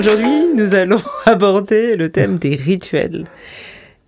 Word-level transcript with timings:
Aujourd'hui, 0.00 0.54
nous 0.56 0.74
allons 0.74 1.02
aborder 1.26 1.94
le 1.94 2.10
thème 2.10 2.38
des 2.38 2.54
rituels. 2.54 3.26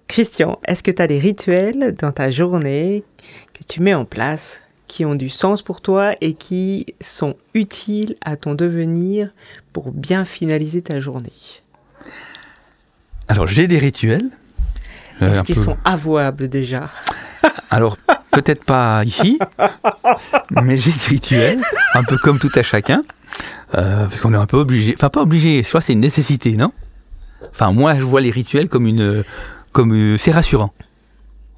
Christian, 0.08 0.58
est-ce 0.66 0.82
que 0.82 0.90
tu 0.90 1.02
as 1.02 1.06
des 1.06 1.18
rituels 1.18 1.94
dans 1.98 2.12
ta 2.12 2.30
journée 2.30 3.04
que 3.52 3.62
tu 3.62 3.82
mets 3.82 3.92
en 3.92 4.06
place 4.06 4.62
qui 4.88 5.04
ont 5.04 5.14
du 5.14 5.28
sens 5.28 5.60
pour 5.60 5.82
toi 5.82 6.12
et 6.22 6.32
qui 6.32 6.86
sont 7.02 7.36
utiles 7.52 8.16
à 8.24 8.36
ton 8.36 8.54
devenir 8.54 9.34
pour 9.74 9.92
bien 9.92 10.24
finaliser 10.24 10.80
ta 10.80 10.98
journée? 10.98 11.60
Alors 13.28 13.46
j'ai 13.46 13.66
des 13.66 13.78
rituels. 13.78 14.30
Est-ce 15.20 15.42
qu'ils 15.42 15.56
sont 15.56 15.76
avouables 15.84 16.48
déjà? 16.48 16.88
Alors 17.70 17.98
peut-être 18.30 18.64
pas 18.64 19.04
ici, 19.04 19.38
mais 20.62 20.78
j'ai 20.78 20.90
des 20.90 21.06
rituels, 21.06 21.60
un 21.92 22.02
peu 22.02 22.16
comme 22.16 22.38
tout 22.38 22.50
à 22.54 22.62
chacun, 22.62 23.02
euh, 23.74 24.04
parce 24.06 24.20
qu'on 24.20 24.34
est 24.34 24.38
un 24.38 24.46
peu 24.46 24.58
obligé, 24.58 24.94
enfin 24.96 25.08
pas 25.08 25.22
obligé, 25.22 25.62
soit 25.62 25.80
c'est 25.80 25.92
une 25.92 26.00
nécessité, 26.00 26.56
non? 26.56 26.72
Enfin 27.50 27.72
moi 27.72 27.94
je 27.94 28.02
vois 28.02 28.20
les 28.20 28.30
rituels 28.30 28.68
comme 28.68 28.86
une, 28.86 29.24
comme 29.72 29.92
euh, 29.92 30.16
c'est 30.18 30.32
rassurant 30.32 30.72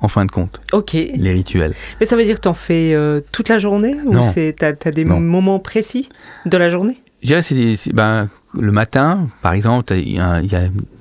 en 0.05 0.09
fin 0.09 0.25
de 0.25 0.31
compte. 0.31 0.61
Ok. 0.73 0.93
Les 0.93 1.33
rituels. 1.33 1.75
Mais 1.99 2.07
ça 2.07 2.17
veut 2.17 2.25
dire 2.25 2.37
que 2.37 2.43
tu 2.43 2.49
en 2.49 2.55
fais 2.55 2.95
euh, 2.95 3.21
toute 3.33 3.49
la 3.49 3.59
journée 3.59 3.95
ou 4.05 4.13
tu 4.33 4.55
as, 4.65 4.91
des 4.93 5.05
moments 5.05 5.59
précis 5.59 6.09
de 6.47 6.57
la 6.57 6.69
journée? 6.69 7.01
Je 7.23 7.29
dirais 7.29 7.43
c'est 7.43 7.95
ben, 7.95 8.29
le 8.53 8.71
matin, 8.71 9.29
par 9.41 9.55
exemple, 9.55 9.95
il 9.95 10.13
y, 10.13 10.21
a 10.21 10.43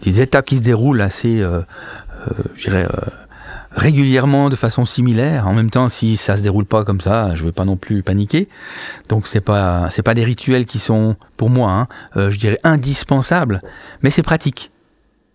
des 0.03 0.21
étapes 0.21 0.45
qui 0.45 0.57
se 0.57 0.61
déroulent 0.61 1.01
assez, 1.01 1.41
euh, 1.41 1.59
euh, 1.59 2.43
je 2.55 2.69
dirais, 2.69 2.87
régulièrement 3.75 4.49
de 4.49 4.55
façon 4.55 4.85
similaire. 4.85 5.47
En 5.47 5.53
même 5.53 5.69
temps, 5.69 5.89
si 5.89 6.17
ça 6.17 6.35
se 6.35 6.41
déroule 6.41 6.65
pas 6.65 6.83
comme 6.83 7.01
ça, 7.01 7.35
je 7.35 7.43
vais 7.43 7.51
pas 7.51 7.65
non 7.65 7.77
plus 7.77 8.03
paniquer. 8.03 8.47
Donc 9.09 9.27
c'est 9.27 9.41
pas 9.41 9.89
c'est 9.89 10.03
pas 10.03 10.13
des 10.13 10.23
rituels 10.23 10.65
qui 10.65 10.79
sont 10.79 11.15
pour 11.37 11.49
moi, 11.49 11.71
hein, 11.71 12.29
je 12.29 12.37
dirais 12.37 12.59
indispensables, 12.63 13.61
mais 14.01 14.09
c'est 14.09 14.23
pratique. 14.23 14.71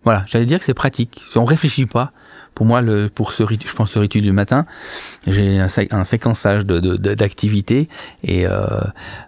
Voilà, 0.03 0.23
j'allais 0.27 0.45
dire 0.45 0.59
que 0.59 0.65
c'est 0.65 0.73
pratique. 0.73 1.21
On 1.35 1.45
réfléchit 1.45 1.85
pas 1.85 2.13
pour 2.59 2.65
moi, 2.65 2.81
le, 2.81 3.07
pour 3.07 3.31
ce 3.31 3.43
je 3.49 3.73
pense 3.73 3.91
ce 3.91 3.99
rituel 3.99 4.21
du 4.21 4.33
matin, 4.33 4.65
j'ai 5.27 5.61
un, 5.61 6.03
séquençage 6.03 6.65
d'activités 6.65 7.87
de, 8.23 8.29
et 8.29 8.47
euh, 8.47 8.65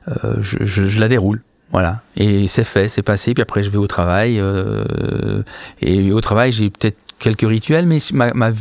euh, 0.09 0.35
je, 0.41 0.65
je, 0.65 0.99
la 0.99 1.07
déroule. 1.07 1.41
Voilà. 1.71 2.01
Et 2.17 2.49
c'est 2.49 2.65
fait, 2.65 2.89
c'est 2.89 3.03
passé. 3.03 3.33
Puis 3.33 3.41
après, 3.41 3.63
je 3.63 3.69
vais 3.69 3.77
au 3.77 3.87
travail. 3.87 4.37
Euh, 4.37 5.43
et 5.81 6.11
au 6.11 6.19
travail, 6.19 6.51
j'ai 6.51 6.69
peut-être 6.69 6.97
quelques 7.21 7.47
rituels, 7.47 7.85
mais 7.85 7.99
ma, 8.11 8.33
ma, 8.33 8.51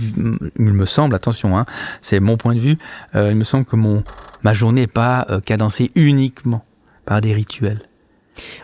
il 0.59 0.65
me 0.73 0.87
semble, 0.87 1.15
attention, 1.15 1.59
hein, 1.59 1.65
c'est 2.01 2.21
mon 2.21 2.37
point 2.37 2.55
de 2.55 2.61
vue, 2.61 2.77
il 3.15 3.35
me 3.35 3.45
semble 3.45 3.65
que 3.65 3.77
mon, 3.77 4.05
ma 4.43 4.53
journée 4.53 4.83
n'est 4.83 4.87
pas 4.87 5.27
cadencée 5.45 5.91
uniquement 5.95 6.65
par 7.05 7.21
des 7.21 7.33
rituels. 7.35 7.81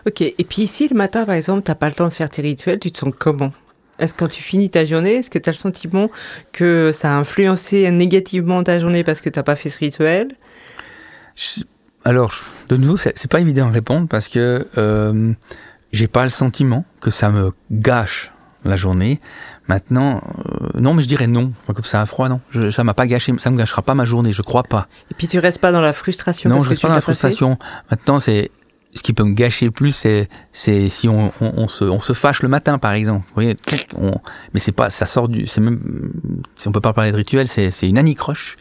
Ok, 0.05 0.21
et 0.21 0.45
puis 0.47 0.63
ici, 0.63 0.87
le 0.87 0.95
matin, 0.95 1.25
par 1.25 1.35
exemple, 1.35 1.63
tu 1.63 1.71
n'as 1.71 1.75
pas 1.75 1.89
le 1.89 1.95
temps 1.95 2.07
de 2.07 2.13
faire 2.13 2.29
tes 2.29 2.41
rituels, 2.41 2.79
tu 2.79 2.91
te 2.91 2.99
sens 2.99 3.13
comment? 3.17 3.51
Est-ce 3.99 4.13
que 4.13 4.19
quand 4.19 4.27
tu 4.27 4.43
finis 4.43 4.69
ta 4.69 4.85
journée, 4.85 5.15
est-ce 5.15 5.29
que 5.29 5.39
tu 5.39 5.49
as 5.49 5.51
le 5.51 5.57
sentiment 5.57 6.09
que 6.51 6.91
ça 6.93 7.13
a 7.13 7.17
influencé 7.17 7.89
négativement 7.91 8.63
ta 8.63 8.79
journée 8.79 9.03
parce 9.03 9.21
que 9.21 9.29
tu 9.29 9.39
n'as 9.39 9.43
pas 9.43 9.55
fait 9.55 9.69
ce 9.69 9.79
rituel? 9.79 10.29
Alors, 12.03 12.33
de 12.69 12.77
nouveau, 12.77 12.97
c'est 12.97 13.27
pas 13.29 13.39
évident 13.39 13.67
à 13.67 13.71
répondre 13.71 14.07
parce 14.07 14.27
que 14.27 14.67
euh, 14.77 15.33
j'ai 15.91 16.07
pas 16.07 16.23
le 16.23 16.29
sentiment 16.29 16.85
que 17.01 17.09
ça 17.09 17.29
me 17.29 17.51
gâche 17.71 18.31
la 18.65 18.75
journée. 18.75 19.19
Maintenant, 19.67 20.21
euh, 20.21 20.79
non, 20.79 20.93
mais 20.93 21.03
je 21.03 21.07
dirais 21.07 21.27
non. 21.27 21.53
Comme 21.67 21.83
ça, 21.83 22.01
à 22.01 22.05
froid, 22.05 22.29
non. 22.29 22.41
Je, 22.51 22.71
ça 22.71 22.83
m'a 22.83 22.93
pas 22.93 23.07
gâché, 23.07 23.33
ça 23.37 23.51
me 23.51 23.57
gâchera 23.57 23.81
pas 23.81 23.95
ma 23.95 24.05
journée, 24.05 24.31
je 24.31 24.41
crois 24.41 24.63
pas. 24.63 24.87
Et 25.11 25.13
puis 25.13 25.27
tu 25.27 25.39
restes 25.39 25.59
pas 25.59 25.71
dans 25.71 25.81
la 25.81 25.93
frustration. 25.93 26.49
Non, 26.49 26.59
je 26.59 26.69
reste 26.69 26.81
pas 26.81 26.89
dans 26.89 26.95
la 26.95 27.01
frustration. 27.01 27.57
Maintenant, 27.91 28.19
c'est 28.19 28.51
ce 28.97 29.03
qui 29.03 29.13
peut 29.13 29.23
me 29.23 29.33
gâcher 29.33 29.69
plus, 29.69 29.91
c'est, 29.91 30.27
c'est 30.53 30.89
si 30.89 31.07
on, 31.07 31.31
on, 31.41 31.67
se, 31.67 31.83
on, 31.83 32.01
se, 32.01 32.13
fâche 32.13 32.41
le 32.41 32.49
matin, 32.49 32.77
par 32.77 32.93
exemple. 32.93 33.25
Vous 33.27 33.33
voyez, 33.35 33.57
mais 34.53 34.59
c'est 34.59 34.71
pas, 34.71 34.89
ça 34.89 35.05
sort 35.05 35.29
du, 35.29 35.45
c'est 35.45 35.61
même, 35.61 36.11
si 36.55 36.67
on 36.67 36.71
peut 36.71 36.81
pas 36.81 36.93
parler 36.93 37.11
de 37.11 37.17
rituel, 37.17 37.47
c'est, 37.47 37.71
c'est 37.71 37.87
une 37.87 37.97
anicroche 37.97 38.57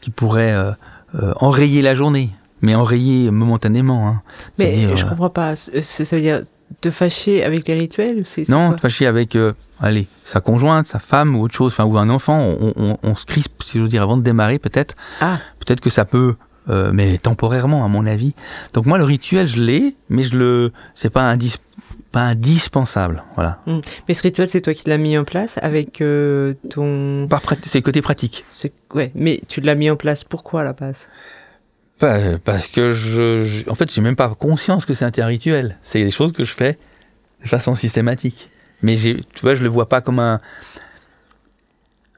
qui 0.00 0.10
pourrait 0.10 0.52
euh, 0.52 0.72
euh, 1.14 1.32
enrayer 1.36 1.82
la 1.82 1.94
journée, 1.94 2.30
mais 2.62 2.74
enrayer 2.74 3.30
momentanément. 3.30 4.08
Hein. 4.08 4.22
Mais 4.58 4.96
je 4.96 5.06
comprends 5.06 5.30
pas. 5.30 5.54
Ça 5.56 6.16
veut 6.16 6.22
dire 6.22 6.42
te 6.80 6.90
fâcher 6.90 7.42
avec 7.44 7.66
les 7.68 7.74
rituels 7.74 8.22
c'est, 8.24 8.48
Non, 8.48 8.72
te 8.74 8.80
fâcher 8.80 9.06
avec, 9.06 9.36
allez, 9.80 10.06
sa 10.24 10.40
conjointe, 10.40 10.86
sa 10.86 10.98
femme 10.98 11.34
ou 11.36 11.42
autre 11.42 11.54
chose, 11.54 11.72
enfin 11.72 11.84
ou 11.84 11.96
un 11.98 12.10
enfant. 12.10 12.38
On, 12.40 12.72
on, 12.76 12.98
on 13.02 13.14
se 13.14 13.24
crispe, 13.26 13.62
si 13.62 13.78
je 13.78 13.82
veux 13.82 13.88
dire, 13.88 14.02
avant 14.02 14.16
de 14.16 14.22
démarrer, 14.22 14.58
peut-être. 14.58 14.94
Ah. 15.20 15.38
Peut-être 15.58 15.80
que 15.80 15.90
ça 15.90 16.04
peut 16.04 16.36
euh, 16.68 16.90
mais 16.92 17.18
temporairement 17.18 17.84
à 17.84 17.88
mon 17.88 18.06
avis. 18.06 18.34
Donc 18.72 18.86
moi 18.86 18.98
le 18.98 19.04
rituel 19.04 19.46
je 19.46 19.60
l'ai, 19.60 19.94
mais 20.08 20.24
je 20.24 20.36
le, 20.36 20.72
c'est 20.94 21.10
pas 21.10 21.36
pas 22.10 22.20
indispensable, 22.22 23.22
voilà. 23.36 23.60
Hmm. 23.66 23.80
Mais 24.08 24.14
ce 24.14 24.22
rituel 24.22 24.48
c'est 24.48 24.62
toi 24.62 24.74
qui 24.74 24.88
l'as 24.88 24.98
mis 24.98 25.16
en 25.16 25.22
place 25.22 25.60
avec 25.62 26.00
euh, 26.00 26.54
ton. 26.70 27.28
c'est 27.66 27.78
le 27.78 27.82
côté 27.82 28.02
pratique. 28.02 28.44
C'est 28.50 28.72
ouais, 28.94 29.12
mais 29.14 29.42
tu 29.46 29.60
l'as 29.60 29.76
mis 29.76 29.88
en 29.90 29.96
place 29.96 30.24
pourquoi 30.24 30.62
à 30.62 30.64
la 30.64 30.72
base? 30.72 31.06
Parce 31.98 32.68
que 32.68 32.92
je, 32.92 33.68
en 33.70 33.74
fait 33.74 33.92
j'ai 33.92 34.02
même 34.02 34.16
pas 34.16 34.28
conscience 34.34 34.84
que 34.84 34.92
c'est 34.92 35.18
un 35.18 35.26
rituel. 35.26 35.78
C'est 35.82 36.02
des 36.02 36.10
choses 36.10 36.32
que 36.32 36.44
je 36.44 36.52
fais 36.52 36.78
de 37.42 37.48
façon 37.48 37.74
systématique. 37.74 38.50
Mais 38.82 38.96
tu 38.96 39.22
vois 39.42 39.54
je 39.54 39.62
le 39.62 39.68
vois 39.68 39.88
pas 39.88 40.00
comme 40.00 40.18
un 40.18 40.40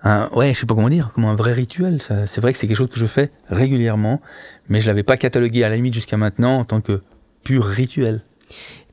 un, 0.02 0.28
ouais, 0.32 0.54
je 0.54 0.60
sais 0.60 0.66
pas 0.66 0.74
comment 0.74 0.88
dire, 0.88 1.10
comme 1.14 1.24
un 1.24 1.34
vrai 1.34 1.52
rituel. 1.52 2.00
C'est 2.00 2.40
vrai 2.40 2.52
que 2.52 2.58
c'est 2.58 2.66
quelque 2.66 2.76
chose 2.76 2.88
que 2.88 2.98
je 2.98 3.06
fais 3.06 3.30
régulièrement, 3.50 4.20
mais 4.68 4.80
je 4.80 4.86
l'avais 4.86 5.02
pas 5.02 5.16
catalogué 5.16 5.64
à 5.64 5.68
la 5.68 5.76
limite 5.76 5.94
jusqu'à 5.94 6.16
maintenant 6.16 6.58
en 6.58 6.64
tant 6.64 6.80
que 6.80 7.02
pur 7.42 7.64
rituel. 7.64 8.22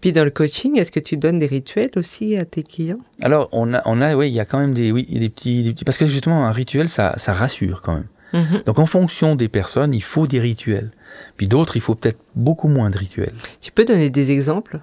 Puis 0.02 0.12
dans 0.12 0.24
le 0.24 0.32
coaching, 0.32 0.78
est-ce 0.78 0.92
que 0.92 1.00
tu 1.00 1.18
donnes 1.18 1.40
des 1.40 1.48
rituels 1.48 1.92
aussi 1.96 2.38
à 2.38 2.46
tes 2.46 2.64
clients? 2.64 3.00
Alors 3.22 3.50
on 3.52 3.74
a, 3.74 3.82
on 3.86 4.02
a, 4.02 4.16
oui, 4.16 4.30
il 4.30 4.34
y 4.34 4.40
a 4.40 4.46
quand 4.46 4.60
même 4.60 4.74
des, 4.74 4.92
oui, 4.92 5.08
des 5.10 5.30
petits, 5.30 5.64
des 5.64 5.74
petits, 5.74 5.86
parce 5.86 5.98
que 5.98 6.06
justement 6.06 6.46
un 6.46 6.52
rituel, 6.52 6.90
ça, 6.90 7.16
ça 7.18 7.34
rassure 7.34 7.82
quand 7.82 7.96
même. 7.96 8.08
Mhm. 8.34 8.64
Donc 8.66 8.80
en 8.80 8.86
fonction 8.86 9.36
des 9.36 9.48
personnes, 9.48 9.94
il 9.94 10.04
faut 10.04 10.28
des 10.28 10.40
rituels. 10.40 10.92
Puis 11.38 11.48
d'autres, 11.48 11.78
il 11.78 11.82
faut 11.82 11.96
peut-être 11.96 12.20
beaucoup 12.36 12.68
moins 12.68 12.90
de 12.90 12.98
rituels. 12.98 13.34
Tu 13.62 13.72
peux 13.72 13.86
donner 13.86 14.10
des 14.10 14.32
exemples? 14.32 14.80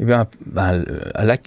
Eh 0.00 0.04
bien, 0.04 0.26
bah, 0.46 0.72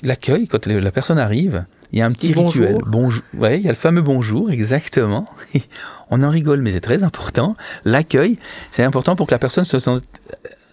l'accueil 0.04 0.48
quand 0.48 0.68
la 0.68 0.92
personne 0.92 1.18
arrive, 1.18 1.66
il 1.92 2.00
y 2.00 2.02
a 2.02 2.06
un 2.06 2.12
petit 2.12 2.34
rituel. 2.34 2.78
Bonjour. 2.86 3.24
Ouais, 3.36 3.60
il 3.60 3.64
y 3.64 3.68
a 3.68 3.72
le 3.72 3.76
fameux 3.76 4.02
bonjour, 4.02 4.52
exactement. 4.52 5.26
On 6.12 6.22
en 6.22 6.30
rigole, 6.30 6.62
mais 6.62 6.72
c'est 6.72 6.82
très 6.82 7.04
important. 7.04 7.56
L'accueil, 7.86 8.38
c'est 8.70 8.84
important 8.84 9.16
pour 9.16 9.28
que 9.28 9.34
la 9.34 9.40
personne 9.40 9.66
se 9.66 9.80
sente 9.80 10.04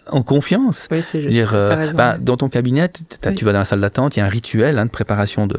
en 0.07 0.23
confiance. 0.23 0.89
Oui, 0.91 1.03
c'est 1.03 1.21
juste. 1.21 1.33
Dire, 1.33 1.53
euh, 1.55 1.93
bah, 1.93 2.17
dans 2.19 2.37
ton 2.37 2.49
cabinet, 2.49 2.91
tu 3.37 3.45
vas 3.45 3.53
dans 3.53 3.61
la 3.61 3.65
salle 3.65 3.81
d'attente, 3.81 4.17
il 4.17 4.21
y 4.21 4.23
a 4.23 4.27
un 4.27 4.29
rituel 4.29 4.79
hein, 4.79 4.87
de 4.87 4.91
préparation 4.91 5.47
de. 5.47 5.57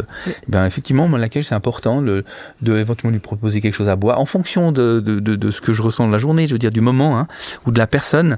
Ben, 0.48 0.66
effectivement, 0.66 1.08
l'accueil, 1.10 1.44
c'est 1.44 1.56
important 1.56 2.02
de, 2.02 2.24
de, 2.62 2.78
éventuellement 2.78 3.14
lui 3.14 3.20
proposer 3.20 3.62
quelque 3.62 3.74
chose 3.74 3.90
à 3.90 3.96
boire 3.96 4.20
en 4.20 4.26
fonction 4.26 4.72
de, 4.72 5.00
de, 5.00 5.20
de, 5.20 5.52
ce 5.52 5.62
que 5.62 5.74
je 5.74 5.82
ressens 5.82 6.08
de 6.08 6.12
la 6.12 6.18
journée, 6.18 6.48
je 6.48 6.54
veux 6.54 6.60
dire 6.60 6.72
du 6.72 6.82
moment 6.82 7.18
hein, 7.18 7.28
ou 7.66 7.72
de 7.72 7.80
la 7.80 7.88
personne. 7.88 8.38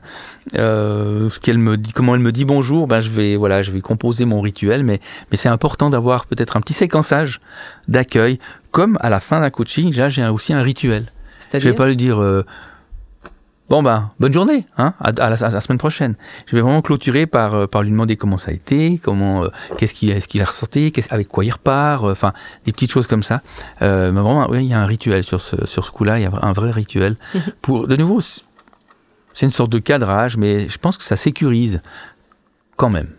Euh, 0.56 1.30
ce 1.30 1.40
qu'elle 1.40 1.58
me 1.58 1.78
dit, 1.78 1.94
comment 1.94 2.16
elle 2.16 2.22
me 2.22 2.32
dit 2.32 2.46
bonjour, 2.46 2.88
ben 2.88 3.00
je 3.00 3.10
vais 3.10 3.36
voilà, 3.36 3.62
je 3.62 3.72
vais 3.72 3.82
composer 3.82 4.26
mon 4.26 4.42
rituel, 4.42 4.84
mais 4.84 5.00
mais 5.32 5.38
c'est 5.38 5.50
important 5.50 5.90
d'avoir 5.90 6.26
peut-être 6.26 6.58
un 6.58 6.62
petit 6.62 6.74
séquençage 6.74 7.40
d'accueil, 7.88 8.40
comme 8.72 8.98
à 9.02 9.10
la 9.10 9.20
fin 9.20 9.40
d'un 9.40 9.50
coaching, 9.50 9.96
là 9.96 10.10
j'ai 10.10 10.26
aussi 10.28 10.54
un 10.54 10.62
rituel. 10.62 11.06
Je 11.54 11.60
vais 11.60 11.74
pas 11.74 11.88
lui 11.88 11.98
dire. 11.98 12.22
Euh, 12.22 12.46
Bon 13.74 13.82
ben, 13.82 14.10
bonne 14.20 14.32
journée, 14.32 14.68
hein, 14.78 14.94
à, 15.00 15.12
la, 15.32 15.60
semaine 15.60 15.80
prochaine. 15.80 16.14
Je 16.46 16.56
vais 16.56 16.62
vraiment 16.62 16.84
clôturer 16.84 17.26
par, 17.26 17.56
euh, 17.56 17.66
par 17.66 17.82
lui 17.82 17.90
demander 17.90 18.18
comment 18.18 18.38
ça 18.38 18.52
a 18.52 18.54
été, 18.54 19.00
comment, 19.02 19.46
euh, 19.46 19.48
qu'est-ce 19.80 19.96
qu'il, 19.96 20.12
est-ce 20.12 20.28
qu'il 20.28 20.44
a 20.44 20.46
ressorti, 20.46 20.94
avec 21.10 21.28
quoi 21.28 21.44
il 21.44 21.50
repart, 21.50 22.04
euh, 22.04 22.12
enfin, 22.12 22.34
des 22.66 22.72
petites 22.72 22.92
choses 22.92 23.08
comme 23.08 23.24
ça. 23.24 23.42
mais 23.82 24.12
vraiment, 24.12 24.48
oui, 24.48 24.66
il 24.66 24.70
y 24.70 24.76
a 24.76 24.80
un 24.80 24.86
rituel 24.86 25.24
sur 25.24 25.42
ce, 25.42 25.66
sur 25.66 25.86
ce 25.86 25.90
coup-là, 25.90 26.20
il 26.20 26.22
y 26.22 26.26
a 26.28 26.32
un 26.44 26.54
vrai 26.54 26.70
rituel. 26.70 27.16
Pour, 27.64 27.88
de 27.88 27.96
nouveau, 27.96 28.22
c'est 28.22 28.44
une 29.42 29.50
sorte 29.50 29.72
de 29.72 29.80
cadrage, 29.80 30.38
mais 30.38 30.70
je 30.70 30.78
pense 30.78 30.96
que 30.96 31.04
ça 31.04 31.16
sécurise 31.16 31.82
quand 32.76 32.92
même. 32.92 33.10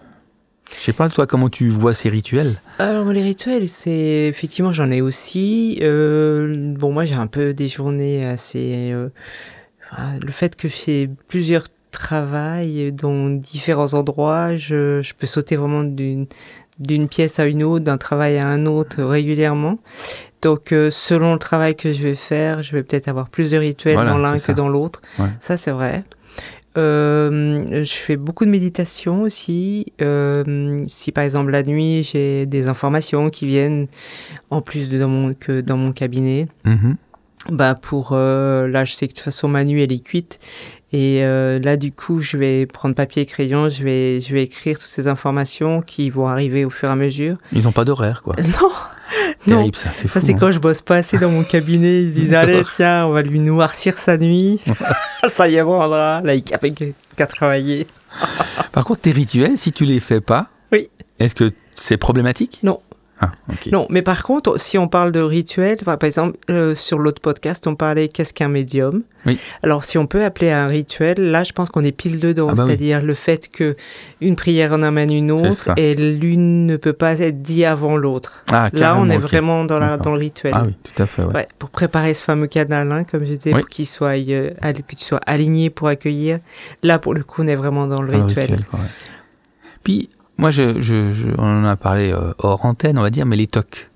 Je 0.71 0.85
sais 0.85 0.93
pas, 0.93 1.09
toi, 1.09 1.27
comment 1.27 1.49
tu 1.49 1.69
vois 1.69 1.95
ces 1.95 2.11
rituels? 2.11 2.61
Alors, 2.79 3.13
les 3.13 3.25
rituels, 3.25 3.69
c'est. 3.69 4.29
Effectivement, 4.29 4.73
j'en 4.73 4.93
ai 4.93 5.01
aussi. 5.01 5.81
bon, 5.81 6.93
moi, 6.93 7.07
j'ai 7.07 7.17
un 7.17 7.27
peu 7.27 7.55
des 7.55 7.67
journées 7.67 8.25
assez 8.25 8.95
le 10.21 10.31
fait 10.33 10.57
que 10.57 10.69
j'ai 10.69 11.09
plusieurs 11.29 11.65
travails 11.91 12.93
dans 12.93 13.31
différents 13.31 13.95
endroits, 13.95 14.57
je, 14.57 15.01
je 15.03 15.15
peux 15.15 15.27
sauter 15.27 15.57
vraiment 15.57 15.85
d'une 15.85 16.27
d'une 16.81 17.09
pièce 17.09 17.39
à 17.39 17.47
une 17.47 17.63
autre, 17.63 17.85
d'un 17.85 17.99
travail 17.99 18.37
à 18.39 18.49
un 18.49 18.67
autre 18.67 19.03
régulièrement. 19.05 19.79
Donc, 20.43 20.73
euh, 20.73 20.91
selon 20.91 21.35
le 21.35 21.39
travail 21.39 21.77
que 21.77 21.93
je 21.93 22.03
vais 22.03 22.17
faire, 22.17 22.63
je 22.63 22.73
vais 22.73 22.83
peut-être 22.83 23.07
avoir 23.07 23.29
plus 23.29 23.53
de 23.53 23.57
rituels 23.57 23.95
dans 23.95 24.19
l'un 24.19 24.39
que 24.39 24.53
dans 24.53 24.69
l'autre. 24.69 25.01
Ça, 25.41 25.57
c'est 25.57 25.71
vrai. 25.71 26.05
Euh, 26.77 27.85
je 27.85 27.95
fais 27.95 28.17
beaucoup 28.17 28.45
de 28.45 28.51
méditation 28.51 29.23
aussi. 29.23 29.93
Euh, 30.03 30.77
si 30.89 31.13
par 31.13 31.23
exemple 31.23 31.53
la 31.53 31.63
nuit 31.63 32.03
j'ai 32.03 32.47
des 32.47 32.67
informations 32.67 33.31
qui 33.31 33.47
viennent 33.47 33.87
en 34.51 34.61
plus 34.61 34.91
de 34.91 34.99
dans 34.99 35.07
mon 35.07 35.35
que 35.35 35.61
dans 35.61 35.77
mon 35.77 35.93
cabinet, 35.93 36.49
mm-hmm 36.65 36.97
bah 37.51 37.75
pour 37.75 38.11
euh, 38.13 38.67
là 38.69 38.85
je 38.85 38.95
sais 38.95 39.07
que 39.07 39.13
de 39.13 39.17
toute 39.17 39.25
façon 39.25 39.49
ma 39.49 39.65
nuit 39.65 39.83
elle 39.83 39.93
est 39.93 40.03
cuite 40.05 40.39
Et 40.93 41.25
euh, 41.25 41.59
là, 41.59 41.77
du 41.77 41.91
coup, 41.91 42.21
je 42.23 42.37
vais 42.37 42.67
prendre 42.67 42.95
papier 42.95 43.23
et 43.23 43.27
crayon, 43.27 43.69
je 43.69 43.83
vais, 43.83 44.21
je 44.21 44.33
vais 44.33 44.45
écrire 44.45 44.79
toutes 44.79 44.87
ces 44.87 45.09
informations 45.09 45.83
qui 45.83 46.09
vont 46.09 46.29
arriver 46.29 46.65
au 46.65 46.71
fur 46.71 46.89
et 46.89 46.93
à 46.93 46.95
mesure. 46.95 47.37
Ils 47.51 47.65
n'ont 47.65 47.73
pas 47.73 47.85
d'horaire, 47.85 48.23
quoi. 48.23 48.37
Non, 48.61 48.71
non. 49.47 49.57
Terrible, 49.59 49.77
ça, 49.77 49.91
c'est 49.93 50.07
fou. 50.09 50.21
Ça, 50.21 50.25
c'est 50.25 50.33
hein. 50.33 50.37
quand 50.39 50.53
je 50.53 50.61
bosse 50.61 50.83
pas 50.83 50.97
assez 50.97 51.19
dans 51.19 51.31
mon 51.31 51.43
cabinet. 51.43 52.05
Ils 52.05 52.11
se 52.11 52.21
disent, 52.21 52.35
allez, 52.35 52.63
tiens, 52.77 53.07
on 53.07 53.13
va 53.13 53.23
lui 53.23 53.41
noircir 53.41 53.99
sa 53.99 54.17
nuit. 54.17 54.61
ça 55.29 55.49
y 55.49 55.57
est, 55.57 55.63
vendra. 55.63 56.23
Là, 56.23 56.35
il 56.37 56.45
n'y 56.45 56.55
a 56.55 56.87
qu'à 57.17 57.27
travailler. 57.27 57.89
Par 58.73 58.85
contre, 58.85 59.01
tes 59.03 59.13
rituels, 59.13 59.59
si 59.59 59.73
tu 59.73 59.85
les 59.85 59.99
fais 59.99 60.21
pas, 60.21 60.47
Oui. 60.73 60.89
est-ce 61.19 61.35
que 61.35 61.51
c'est 61.75 61.97
problématique? 61.97 62.61
Non. 62.63 62.81
Ah, 63.21 63.31
ok. 63.49 63.69
Non, 63.71 63.87
mais 63.91 64.03
par 64.03 64.25
contre, 64.25 64.59
si 64.59 64.77
on 64.77 64.89
parle 64.89 65.13
de 65.13 65.21
rituel, 65.21 65.77
par 65.85 65.97
exemple, 66.03 66.37
euh, 66.51 66.75
sur 66.75 66.99
l'autre 66.99 67.23
podcast, 67.23 67.65
on 67.69 67.77
parlait 67.77 68.09
qu'est-ce 68.09 68.35
qu'un 68.35 68.49
médium. 68.49 69.03
Oui. 69.25 69.39
Alors, 69.63 69.85
si 69.85 69.99
on 69.99 70.07
peut 70.09 70.25
appeler 70.25 70.51
un 70.51 70.67
rituel, 70.67 71.15
là, 71.31 71.45
je 71.45 71.53
pense 71.53 71.71
qu'on 71.71 71.85
est 71.85 71.93
pile 71.93 72.19
dedans. 72.19 72.49
Ah 72.51 72.55
bah 72.55 72.63
oui. 72.65 72.69
C'est-à-dire 72.69 73.03
le 73.03 73.15
fait 73.15 73.49
que 73.51 73.77
une 74.21 74.35
prière 74.35 74.73
en 74.73 74.83
amène 74.83 75.13
une 75.13 75.31
autre 75.31 75.71
et 75.77 75.95
l'une 75.95 76.67
ne 76.67 76.77
peut 76.77 76.93
pas 76.93 77.21
être 77.21 77.41
dit 77.41 77.65
avant 77.65 77.97
l'autre. 77.97 78.43
Ah, 78.51 78.69
Là, 78.73 78.97
on 78.99 79.09
est 79.09 79.17
vraiment 79.17 79.65
dans, 79.65 79.79
la, 79.79 79.91
D'accord. 79.91 80.07
dans 80.07 80.13
le 80.13 80.19
rituel. 80.19 80.53
Ah 80.57 80.65
oui, 80.67 80.75
tout 80.83 81.01
à 81.03 81.07
fait, 81.07 81.23
ouais. 81.23 81.33
Ouais, 81.35 81.49
pour 81.61 81.71
préparer 81.71 82.15
ce 82.15 82.25
fameux 82.25 82.49
canal, 82.49 82.91
hein, 82.91 83.05
comme 83.05 83.25
je 83.25 83.33
disais, 83.35 83.55
Oui. 83.55 83.61
pour 83.61 83.69
qu'il 83.69 83.87
soit, 83.87 84.17
euh, 84.29 84.51
que 84.61 84.95
tu 84.97 85.05
sois 85.05 85.21
aligné 85.25 85.71
pour 85.71 85.87
accueillir. 85.87 86.41
Là, 86.83 86.99
pour 86.99 87.15
le 87.15 87.23
coup, 87.23 87.43
on 87.43 87.47
est 87.47 87.55
vraiment 87.57 87.87
dans 87.87 88.03
le 88.03 88.11
Dans 88.13 88.19
le 88.19 88.25
rituel. 88.25 88.45
rituel, 88.47 88.65
quoi, 88.69 88.81
ouais. 88.81 88.87
Puis, 89.85 90.09
moi, 90.39 90.51
je, 90.51 90.81
je, 90.81 91.13
je- 91.13 91.29
on 91.39 91.63
en 91.63 91.65
a 91.65 91.77
parlé 91.77 92.13
euh, 92.13 92.33
hors 92.39 92.65
antenne, 92.65 92.99
on 92.99 93.03
va 93.03 93.11
dire, 93.11 93.27
mais 93.27 93.37
les 93.37 93.47
tocs. 93.47 93.91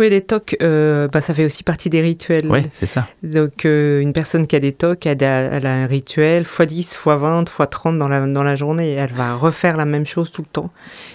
Oui, 0.00 0.10
les 0.10 0.22
tocs, 0.22 0.56
euh, 0.60 1.06
bah, 1.06 1.20
ça 1.20 1.34
fait 1.34 1.44
aussi 1.44 1.62
partie 1.62 1.88
des 1.88 2.00
rituels. 2.00 2.48
Ouais, 2.50 2.64
c'est 2.72 2.86
ça. 2.86 3.06
Donc, 3.22 3.64
euh, 3.64 4.00
une 4.00 4.12
personne 4.12 4.46
qui 4.48 4.56
a 4.56 4.60
des 4.60 4.72
tocs, 4.72 5.06
elle 5.06 5.22
a, 5.22 5.42
elle 5.42 5.66
a 5.66 5.72
un 5.72 5.86
rituel 5.86 6.42
x10, 6.42 6.94
x20, 6.96 7.44
x30 7.44 7.96
dans 7.98 8.08
la, 8.08 8.26
dans 8.26 8.42
la 8.42 8.56
journée. 8.56 8.92
Elle 8.94 9.12
va 9.12 9.34
refaire 9.36 9.76
la 9.76 9.84
même 9.84 10.04
chose 10.04 10.32
tout 10.32 10.42
le 10.42 10.48
temps. 10.48 10.70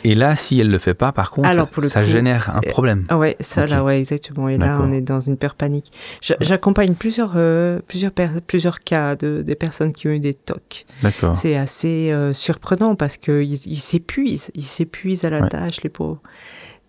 Et 0.06 0.16
là, 0.16 0.36
si 0.38 0.60
elle 0.62 0.70
le 0.70 0.78
fait 0.78 0.94
pas, 0.94 1.12
par 1.12 1.32
contre, 1.32 1.50
Alors, 1.50 1.70
pour 1.70 1.84
le 1.84 1.90
ça 1.90 2.02
coup, 2.04 2.08
génère 2.10 2.56
un 2.56 2.60
euh, 2.66 2.70
problème. 2.70 3.04
Ah 3.10 3.18
ouais, 3.18 3.36
ça 3.42 3.68
là, 3.68 3.84
ouais, 3.84 4.00
exactement. 4.00 4.48
Et 4.48 4.58
là, 4.58 4.80
on 4.82 4.94
est 4.94 5.02
dans 5.02 5.20
une 5.20 5.36
peur 5.36 5.56
panique. 5.56 5.92
J'a- 6.22 6.38
J'accompagne 6.40 6.94
plusieurs, 6.94 7.34
euh, 7.36 7.80
plusieurs, 7.88 8.12
plusieurs 8.48 8.80
cas 8.80 9.16
de 9.18 9.42
des 9.42 9.56
personnes 9.56 9.92
qui 9.92 10.08
ont 10.08 10.12
eu 10.12 10.20
des 10.20 10.34
tocs. 10.34 10.86
D'accord. 11.04 11.36
C'est 11.36 11.58
assez 11.58 12.14
surprenant 12.32 12.96
parce 12.96 13.18
qu'ils 13.18 13.68
ils 13.68 13.76
s'épuisent, 13.80 14.52
ils 14.56 14.64
s'épuisent 14.64 15.26
à 15.26 15.30
la 15.30 15.42
Ouais. 15.42 15.50
tâche, 15.50 15.82
les 15.84 15.90
pauvres. 15.90 16.22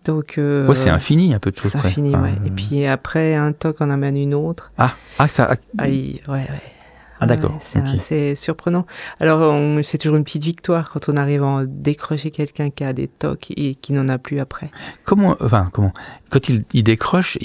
Donc, 0.05 0.37
euh, 0.37 0.67
Ouais, 0.67 0.75
c'est 0.75 0.89
infini, 0.89 1.33
un 1.33 1.39
peu 1.39 1.51
de 1.51 1.57
choses. 1.57 1.71
c'est 1.71 1.77
infini, 1.77 2.15
ouais. 2.15 2.29
euh, 2.29 2.47
Et 2.47 2.49
puis 2.49 2.85
après, 2.87 3.35
un 3.35 3.51
toc 3.51 3.81
en 3.81 3.89
amène 3.89 4.17
une 4.17 4.33
autre. 4.33 4.71
Ah, 4.77 4.95
ah, 5.19 5.27
ça. 5.27 5.49
ah, 5.51 5.55
Ah, 5.77 5.83
ouais, 5.87 6.21
ouais. 6.27 6.47
Ah, 7.23 7.27
d'accord, 7.27 7.51
Ouais, 7.51 7.57
c'est 7.59 7.77
ok. 7.77 7.85
assez 7.93 8.33
surprenant. 8.33 8.87
Alors, 9.19 9.53
c'est 9.83 9.99
toujours 9.99 10.17
une 10.17 10.23
petite 10.23 10.43
victoire 10.43 10.89
quand 10.89 11.07
on 11.07 11.17
arrive 11.17 11.43
à 11.43 11.65
décrocher 11.67 12.31
quelqu'un 12.31 12.71
qui 12.71 12.83
a 12.83 12.93
des 12.93 13.07
tocs 13.07 13.49
et 13.55 13.75
qui 13.75 13.93
n'en 13.93 14.07
a 14.07 14.17
plus 14.17 14.39
après. 14.39 14.71
Comment, 15.03 15.35
enfin, 15.39 15.65
comment 15.71 15.93
Quand 16.31 16.49
ils, 16.49 16.63
ils 16.73 16.81
décrochent, 16.83 17.37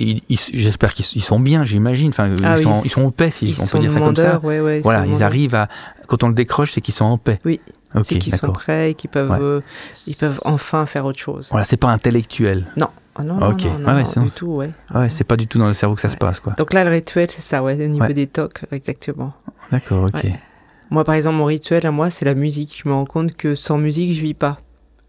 j'espère 0.55 0.95
qu'ils 0.95 1.05
ils 1.15 1.21
sont 1.23 1.39
bien, 1.39 1.67
j'imagine. 1.67 2.09
Enfin, 2.09 2.31
Ah 2.43 2.55
ils, 2.55 2.57
oui, 2.57 2.63
sont, 2.63 2.83
ils 2.87 2.91
sont 2.91 3.05
en 3.05 3.11
paix, 3.11 3.31
si 3.31 3.55
on 3.61 3.67
peut 3.67 3.79
dire 3.81 3.93
ça 3.93 4.01
comme 4.01 4.17
ça. 4.17 4.39
ouais, 4.43 4.61
ouais. 4.61 4.81
Voilà, 4.81 5.05
ils 5.05 5.23
arrivent 5.23 5.55
à. 5.55 5.69
Quand 6.09 6.23
on 6.25 6.29
le 6.29 6.35
décroche, 6.35 6.73
c'est 6.73 6.81
qu'ils 6.81 6.95
sont 6.95 7.05
en 7.05 7.19
paix. 7.19 7.39
Oui, 7.45 7.61
C'est 8.05 8.19
qu'ils 8.19 8.35
sont 8.35 8.53
prêts 8.53 8.91
et 8.91 8.95
qu'ils 8.95 9.11
peuvent, 9.11 9.31
Ouais. 9.31 9.39
euh, 9.41 9.61
ils 10.07 10.17
peuvent 10.17 10.41
enfin 10.45 10.87
faire 10.87 11.05
autre 11.07 11.19
chose. 11.19 11.49
Voilà, 11.51 11.65
c'est 11.65 11.77
pas 11.77 11.89
intellectuel. 11.91 12.67
Non, 12.77 12.89
Ah 13.19 13.23
non, 13.25 13.37
non, 13.37 13.49
Ok. 13.49 13.65
non, 13.65 13.79
non, 13.79 13.87
Ouais, 13.89 13.95
ouais, 13.95 14.03
non, 14.03 14.11
sinon- 14.11 14.25
du 14.27 14.31
tout, 14.31 14.47
ouais. 14.57 14.71
Ouais, 14.95 15.09
c'est 15.09 15.25
pas 15.25 15.37
du 15.39 15.47
tout 15.47 15.59
dans 15.59 15.69
le 15.69 15.73
cerveau 15.73 15.95
que 15.95 16.03
ça 16.03 16.11
se 16.11 16.19
passe, 16.19 16.39
quoi. 16.39 16.53
Donc 16.59 16.75
là, 16.75 16.85
le 16.85 16.91
rituel, 16.91 17.27
c'est 17.31 17.41
ça, 17.41 17.63
ouais, 17.63 17.73
au 17.83 17.89
niveau 17.89 18.13
des 18.13 18.27
tocs, 18.27 18.61
exactement. 18.73 19.33
D'accord, 19.73 20.05
ok. 20.05 20.27
Moi, 20.91 21.03
par 21.03 21.15
exemple, 21.15 21.37
mon 21.37 21.47
rituel 21.47 21.87
à 21.87 21.91
moi, 21.91 22.11
c'est 22.11 22.25
la 22.27 22.35
musique. 22.35 22.81
Je 22.85 22.89
me 22.89 22.95
rends 22.95 23.07
compte 23.07 23.35
que 23.35 23.55
sans 23.55 23.79
musique, 23.79 24.13
je 24.15 24.21
vis 24.21 24.35
pas. 24.35 24.59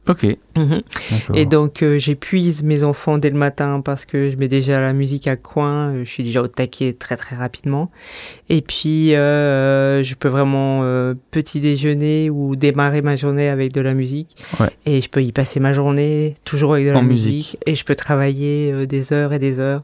Ok, 0.10 0.26
d'accord. 0.56 1.36
Et 1.36 1.46
donc, 1.46 1.84
euh, 1.84 1.98
j'épuise 1.98 2.64
mes 2.64 2.84
enfants 2.84 3.18
dès 3.18 3.30
le 3.30 3.38
matin 3.38 3.82
parce 3.84 4.06
que 4.06 4.30
je 4.30 4.38
mets 4.38 4.48
déjà 4.48 4.80
la 4.80 4.94
musique 4.94 5.28
à 5.28 5.36
coin. 5.36 5.94
euh, 5.94 6.04
Je 6.06 6.10
suis 6.10 6.24
déjà 6.24 6.42
au 6.42 6.48
taquet 6.48 6.94
très 6.94 7.18
très 7.18 7.36
rapidement. 7.36 7.92
Et 8.50 8.62
puis, 8.62 9.16
euh, 9.16 10.04
je 10.04 10.16
peux 10.16 10.30
vraiment 10.30 10.82
euh, 10.84 11.14
petit 11.32 11.60
déjeuner 11.60 12.30
ou 12.30 12.56
démarrer 12.56 13.02
ma 13.02 13.16
journée 13.16 13.50
avec 13.50 13.74
de 13.74 13.82
la 13.82 13.94
musique. 13.94 14.36
Ouais. 14.60 14.70
Et 14.86 15.02
je 15.02 15.10
peux 15.10 15.22
y 15.24 15.32
passer 15.32 15.60
ma 15.60 15.74
journée 15.74 16.36
toujours 16.46 16.74
avec 16.74 16.88
de 16.88 16.92
la 16.92 17.02
musique. 17.02 17.34
musique. 17.34 17.58
Et 17.66 17.76
je 17.76 17.84
peux 17.84 17.96
travailler 17.96 18.88
des 18.88 19.12
heures 19.14 19.34
et 19.34 19.40
des 19.40 19.60
heures 19.60 19.84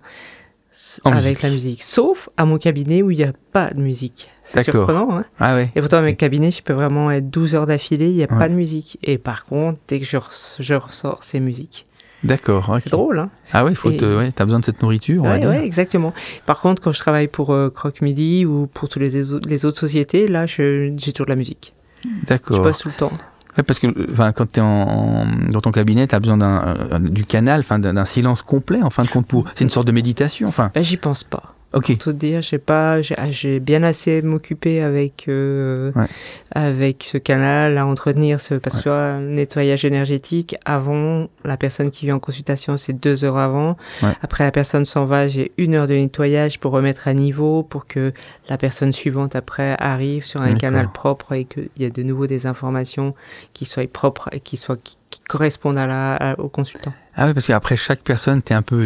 En 1.04 1.12
avec 1.12 1.24
musique. 1.24 1.42
la 1.44 1.50
musique. 1.50 1.84
Sauf 1.84 2.30
à 2.38 2.46
mon 2.46 2.58
cabinet 2.58 3.02
où 3.04 3.12
il 3.12 3.18
n'y 3.18 3.24
a 3.24 3.34
pas 3.52 3.70
de 3.72 3.80
musique. 3.80 4.28
C'est 4.44 4.64
surprenant, 4.64 5.16
hein 5.18 5.26
Ah 5.40 5.54
ouais. 5.56 5.72
et 5.76 5.80
pourtant, 5.82 5.98
avec 5.98 6.18
cabinet, 6.18 6.50
je 6.52 6.64
peux 6.64 6.74
vraiment 6.74 7.12
être 7.12 7.30
12 7.30 7.56
heures 7.56 7.68
d'affilée, 7.68 8.10
il 8.10 8.16
n'y 8.16 8.24
a 8.24 8.32
Ouais. 8.32 8.40
pas 8.40 8.50
de 8.50 8.56
musique. 8.56 8.98
Et 9.04 9.18
par 9.18 9.46
contre, 9.46 9.80
dès 9.88 10.00
que 10.00 10.06
je, 10.06 10.18
res- 10.18 10.56
je 10.60 10.74
ressors, 10.74 11.24
c'est 11.24 11.40
musique. 11.40 11.86
D'accord. 12.24 12.76
C'est 12.82 12.90
drôle, 12.90 13.20
hein 13.20 13.30
Ah 13.52 13.66
ouais, 13.66 13.72
il 13.72 13.76
faut 13.76 13.92
Et- 13.92 13.98
te, 13.98 14.18
ouais, 14.18 14.32
t'as 14.32 14.46
besoin 14.46 14.62
de 14.62 14.66
cette 14.66 14.82
nourriture, 14.82 15.24
Ouais, 15.24 15.46
ouais, 15.46 15.66
exactement. 15.66 16.14
Par 16.46 16.60
contre, 16.62 16.82
quand 16.82 16.92
je 16.94 17.00
travaille 17.00 17.28
pour 17.28 17.52
euh, 17.54 17.70
Croque 17.70 18.02
Midi 18.02 18.46
ou 18.46 18.66
pour 18.68 18.88
toutes 18.90 19.02
les, 19.02 19.34
autres- 19.34 19.48
les 19.50 19.66
autres 19.66 19.80
sociétés, 19.80 20.28
là, 20.28 20.46
je- 20.48 20.94
j'ai 20.98 21.12
toujours 21.12 21.26
de 21.26 21.32
la 21.32 21.36
musique. 21.36 21.74
Je 22.04 22.10
D'accord. 22.28 22.62
passe 22.64 22.80
tout 22.80 22.88
le 22.88 22.94
temps. 22.96 23.12
Ouais, 23.58 23.64
parce 23.64 23.80
que 23.80 23.88
quand 24.32 24.52
tu 24.52 24.60
es 24.60 24.64
en, 24.64 25.26
dans 25.50 25.62
ton 25.62 25.72
cabinet, 25.72 26.08
tu 26.08 26.16
as 26.16 26.20
besoin 26.20 26.38
d'un, 26.38 26.76
euh, 26.92 27.00
du 27.00 27.26
canal, 27.26 27.64
d'un 27.70 28.06
silence 28.06 28.42
complet, 28.42 28.82
en 28.82 28.90
fin 28.90 29.04
de 29.04 29.10
compte. 29.10 29.28
Pour... 29.28 29.46
C'est 29.54 29.64
une 29.64 29.70
sorte 29.70 29.88
de 29.88 29.92
méditation. 29.92 30.48
Enfin, 30.48 30.72
Ben, 30.74 30.84
j'y 30.84 30.98
pense 30.98 31.24
pas. 31.24 31.53
Ok. 31.74 31.88
Pour 31.88 31.98
tout 31.98 32.14
dire, 32.14 32.42
j'ai 32.42 32.58
pas, 32.58 33.02
j'ai, 33.02 33.16
ah, 33.18 33.60
bien 33.60 33.84
assez 33.84 34.22
m'occuper 34.22 34.82
avec 34.82 35.26
euh, 35.28 35.92
Ouais. 35.96 36.08
avec 36.52 37.04
ce 37.04 37.18
canal, 37.18 37.78
à 37.78 37.86
entretenir 37.86 38.40
ce, 38.40 38.56
parce 38.56 38.82
que 38.82 38.90
un 38.90 39.20
nettoyage 39.22 39.86
énergétique 39.86 40.56
avant 40.66 41.28
la 41.44 41.58
personne 41.58 41.92
qui 41.92 42.06
vient 42.06 42.16
en 42.16 42.20
consultation, 42.20 42.78
c'est 42.78 42.94
deux 42.94 43.26
heures 43.26 43.38
avant. 43.38 43.78
Ouais. 44.02 44.14
Après 44.22 44.44
la 44.44 44.52
personne 44.52 44.86
s'en 44.86 45.06
va, 45.06 45.28
j'ai 45.28 45.52
une 45.58 45.76
heure 45.76 45.88
de 45.88 45.94
nettoyage 45.96 46.60
pour 46.60 46.72
remettre 46.72 47.08
à 47.08 47.14
niveau, 47.14 47.64
pour 47.64 47.88
que 47.88 48.14
la 48.50 48.58
personne 48.58 48.94
suivante 48.94 49.36
après 49.36 49.76
arrive 49.80 50.26
sur 50.26 50.42
un 50.42 50.54
canal 50.54 50.92
propre 50.92 51.34
et 51.34 51.46
qu'il 51.46 51.70
y 51.78 51.86
a 51.86 51.90
de 51.90 52.04
nouveau 52.04 52.28
des 52.28 52.46
informations 52.46 53.14
qui 53.54 53.66
soient 53.66 53.84
propres 53.92 54.30
et 54.32 54.40
qui 54.40 54.58
soient 54.58 54.78
qui 54.78 54.98
correspondent 55.28 55.78
à 55.78 55.88
la, 55.88 56.16
à- 56.16 56.40
au 56.40 56.50
consultant. 56.50 56.94
Ah 57.16 57.28
oui, 57.28 57.34
parce 57.36 57.46
qu'après 57.46 57.76
chaque 57.76 58.02
personne, 58.02 58.42
tu 58.42 58.54
es 58.54 58.56
un 58.56 58.64
peu, 58.64 58.86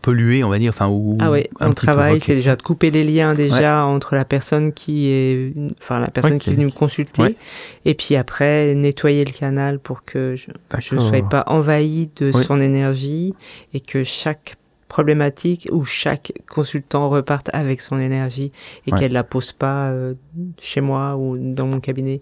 pollué, 0.00 0.42
on 0.42 0.48
va 0.48 0.58
dire. 0.58 0.70
Enfin, 0.74 0.88
ou, 0.88 1.16
Ah 1.20 1.30
oui, 1.30 1.46
un 1.60 1.70
petit 1.70 1.86
travail, 1.86 2.18
c'est 2.20 2.34
déjà 2.34 2.56
de 2.56 2.62
couper 2.62 2.90
les 2.90 3.04
liens 3.04 3.34
déjà 3.34 3.84
entre 3.84 4.16
la 4.16 4.24
personne 4.24 4.72
qui 4.72 5.08
est, 5.08 5.52
enfin 5.80 6.00
la 6.00 6.08
personne 6.08 6.38
qui 6.38 6.50
est 6.50 6.54
venue 6.54 6.66
me 6.66 6.70
consulter, 6.72 7.22
Ouais. 7.22 7.36
et 7.84 7.94
puis 7.94 8.16
après 8.16 8.74
nettoyer 8.74 9.24
le 9.24 9.30
canal 9.32 9.78
pour 9.78 10.04
que 10.04 10.34
je 10.36 10.50
ne 10.96 11.00
sois 11.00 11.22
pas 11.28 11.44
envahi 11.46 12.10
de 12.16 12.32
son 12.32 12.60
énergie 12.60 13.34
et 13.74 13.80
que 13.80 14.02
chaque 14.02 14.56
problématique 14.96 15.66
ou 15.72 15.86
chaque 15.86 16.32
consultant 16.46 17.08
reparte 17.08 17.48
avec 17.54 17.80
son 17.80 17.98
énergie 17.98 18.52
et 18.86 18.92
Ouais. 18.92 18.98
qu'elle 18.98 19.12
la 19.12 19.24
pose 19.24 19.52
pas 19.52 19.88
euh, 19.88 20.12
chez 20.60 20.82
moi 20.82 21.16
ou 21.16 21.38
dans 21.38 21.66
mon 21.66 21.80
cabinet. 21.80 22.20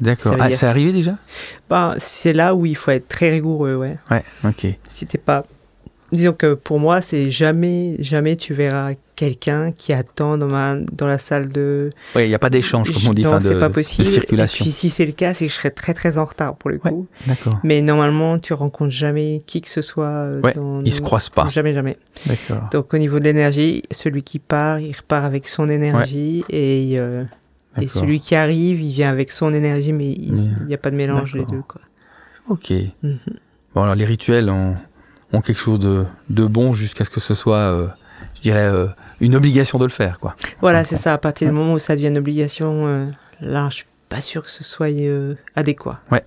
D'accord. 0.00 0.36
Ah, 0.38 0.46
dire- 0.48 0.56
c'est 0.58 0.66
arrivé 0.66 0.92
déjà? 0.92 1.16
Ben, 1.68 1.94
c'est 1.98 2.32
là 2.32 2.54
où 2.54 2.66
il 2.66 2.76
faut 2.76 2.92
être 2.92 3.08
très 3.08 3.30
rigoureux, 3.30 3.74
ouais. 3.74 3.98
Ouais, 4.12 4.22
ok. 4.44 4.66
si 4.84 5.06
t'es 5.08 5.18
pas 5.18 5.42
disons 6.14 6.32
que 6.32 6.54
pour 6.54 6.78
moi 6.80 7.00
c'est 7.00 7.30
jamais 7.30 7.96
jamais 7.98 8.36
tu 8.36 8.54
verras 8.54 8.92
quelqu'un 9.16 9.70
qui 9.72 9.92
attend 9.92 10.38
dans 10.38 10.46
ma 10.48 10.76
dans 10.76 11.06
la 11.06 11.18
salle 11.18 11.48
de 11.48 11.90
Ouais, 12.16 12.26
il 12.26 12.28
n'y 12.28 12.34
a 12.34 12.38
pas 12.38 12.50
d'échange, 12.50 12.90
comme 12.92 13.06
on 13.10 13.14
dit, 13.14 13.22
non 13.22 13.38
c'est 13.40 13.58
pas 13.58 13.68
de 13.68 13.74
possible 13.74 14.08
circulation. 14.08 14.64
et 14.64 14.66
puis 14.66 14.72
si 14.72 14.90
c'est 14.90 15.06
le 15.06 15.12
cas 15.12 15.34
c'est 15.34 15.46
que 15.46 15.52
je 15.52 15.56
serais 15.56 15.70
très 15.70 15.94
très 15.94 16.18
en 16.18 16.24
retard 16.24 16.56
pour 16.56 16.70
le 16.70 16.80
Ouais. 16.82 16.90
coup 16.90 17.06
D'accord. 17.26 17.58
mais 17.62 17.80
normalement 17.82 18.38
tu 18.38 18.52
rencontres 18.54 18.90
jamais 18.92 19.42
qui 19.46 19.60
que 19.60 19.68
ce 19.68 19.82
soit 19.82 20.06
euh, 20.06 20.40
Ouais, 20.40 20.54
dans, 20.54 20.82
Ils 20.82 20.92
se 20.92 21.00
croisent 21.00 21.30
pas. 21.30 21.48
jamais 21.48 21.74
jamais 21.74 21.96
D'accord. 22.26 22.68
donc 22.72 22.92
au 22.94 22.98
niveau 22.98 23.18
de 23.18 23.24
l'énergie 23.24 23.82
celui 23.90 24.22
qui 24.22 24.38
part 24.38 24.80
il 24.80 24.94
repart 24.96 25.24
avec 25.24 25.46
son 25.46 25.68
énergie 25.68 26.44
et 26.50 26.96
euh, 26.98 27.24
et 27.80 27.86
celui 27.88 28.20
qui 28.20 28.34
arrive 28.34 28.80
il 28.82 28.92
vient 28.92 29.10
avec 29.10 29.30
son 29.32 29.52
énergie 29.54 29.92
mais 29.92 30.10
il 30.12 30.50
n'y 30.66 30.74
a 30.74 30.78
pas 30.78 30.90
de 30.90 30.96
mélange 30.96 31.34
les 31.34 31.44
deux 31.44 31.62
quoi 31.68 31.80
Ok. 32.50 32.72
Mhm. 33.02 33.18
Bon, 33.74 33.82
alors 33.82 33.94
les 33.94 34.04
rituels 34.04 34.50
ont, 34.50 34.74
ont 35.34 35.40
quelque 35.40 35.60
chose 35.60 35.78
de, 35.80 36.04
de 36.30 36.44
bon 36.44 36.72
jusqu'à 36.74 37.04
ce 37.04 37.10
que 37.10 37.20
ce 37.20 37.34
soit, 37.34 37.56
euh, 37.56 37.86
je 38.36 38.42
dirais, 38.42 38.60
euh, 38.66 38.86
une 39.20 39.34
obligation 39.36 39.78
de 39.78 39.84
le 39.84 39.90
faire, 39.90 40.18
quoi. 40.20 40.34
Voilà, 40.60 40.80
Enfin, 40.80 40.88
c'est 40.90 40.96
ça. 40.96 41.12
À 41.14 41.18
partir 41.18 41.48
du 41.48 41.54
moment 41.54 41.74
où 41.74 41.78
ça 41.78 41.94
devient 41.96 42.08
une 42.08 42.18
obligation, 42.18 42.86
euh, 42.86 43.06
là, 43.40 43.68
je 43.70 43.76
suis 43.76 43.86
pas 44.08 44.20
sûr 44.20 44.42
que 44.44 44.50
ce 44.50 44.64
soit 44.64 44.88
adéquat. 45.56 46.00
Ouais. 46.10 46.24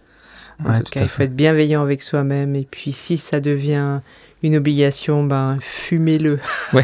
En 0.64 0.70
Ouais, 0.70 0.78
tout 0.78 0.84
tout 0.84 0.92
cas, 0.92 1.02
il 1.02 1.08
faut 1.10 1.22
être 1.22 1.36
bienveillant 1.36 1.84
avec 1.84 2.02
soi-même. 2.02 2.56
Et 2.56 2.68
puis, 2.70 2.92
si 2.92 3.18
ça 3.18 3.40
devient 3.40 4.00
une 4.44 4.56
obligation, 4.56 5.24
ben, 5.24 5.56
fumez-le. 5.60 6.40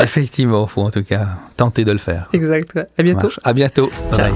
Effectivement, 0.00 0.66
faut 0.66 0.82
en 0.82 0.90
tout 0.90 1.02
cas 1.04 1.28
tenter 1.56 1.84
de 1.84 1.92
le 1.92 1.98
faire. 1.98 2.28
exact. 2.32 2.74
ouais. 2.74 2.86
À 2.96 3.02
bientôt. 3.02 3.28
À 3.44 3.52
bientôt. 3.52 3.90
Bye. 4.12 4.32